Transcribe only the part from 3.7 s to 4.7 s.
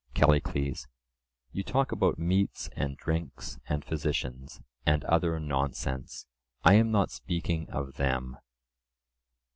physicians